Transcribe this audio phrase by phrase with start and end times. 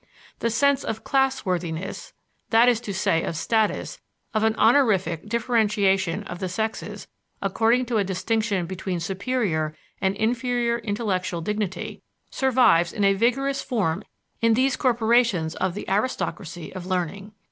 [0.39, 2.11] The sense of class worthiness,
[2.49, 4.01] that is to say of status,
[4.33, 7.07] of a honorific differentiation of the sexes
[7.39, 12.01] according to a distinction between superior and inferior intellectual dignity,
[12.31, 14.03] survives in a vigorous form
[14.41, 17.33] in these corporations of the aristocracy of learning.